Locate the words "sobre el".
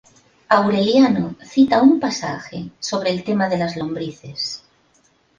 2.79-3.23